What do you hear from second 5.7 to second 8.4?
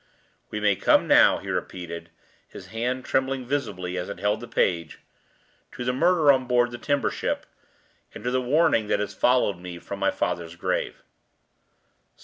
"to the murder on board the timber ship, and to